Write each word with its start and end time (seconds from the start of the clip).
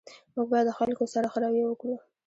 موږ 0.35 0.47
باید 0.51 0.65
د 0.67 0.71
خلګو 0.77 1.05
سره 1.13 1.27
ښه 1.33 1.39
رویه 1.43 1.65
وکړو 1.67 1.95